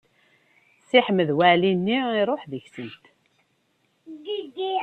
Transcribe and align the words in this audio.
Si 0.87 0.99
Ḥmed 1.05 1.29
Waɛli-nni 1.37 1.99
iruḥ 2.19 2.41
deg-sent. 2.51 3.03